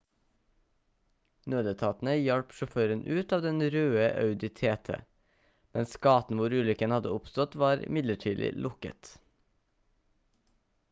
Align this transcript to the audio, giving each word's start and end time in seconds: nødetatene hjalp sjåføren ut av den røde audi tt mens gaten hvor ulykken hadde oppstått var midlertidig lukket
nødetatene 1.53 2.13
hjalp 2.19 2.53
sjåføren 2.59 3.03
ut 3.17 3.35
av 3.37 3.43
den 3.43 3.59
røde 3.75 4.07
audi 4.21 4.49
tt 4.61 4.95
mens 5.77 5.93
gaten 6.07 6.41
hvor 6.43 6.55
ulykken 6.61 6.95
hadde 6.95 7.11
oppstått 7.19 7.59
var 7.65 7.83
midlertidig 7.99 8.49
lukket 8.67 9.13